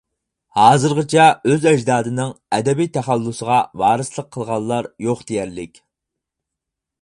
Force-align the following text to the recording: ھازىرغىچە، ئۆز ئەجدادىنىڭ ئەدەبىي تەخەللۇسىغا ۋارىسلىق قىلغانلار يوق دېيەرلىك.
ھازىرغىچە، 0.59 1.25
ئۆز 1.49 1.67
ئەجدادىنىڭ 1.71 2.31
ئەدەبىي 2.57 2.89
تەخەللۇسىغا 2.95 3.59
ۋارىسلىق 3.83 4.31
قىلغانلار 4.37 4.89
يوق 5.11 5.23
دېيەرلىك. 5.33 5.79